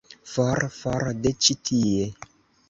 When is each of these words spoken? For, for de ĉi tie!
For, 0.29 0.61
for 0.77 1.05
de 1.27 1.35
ĉi 1.47 1.57
tie! 1.71 2.09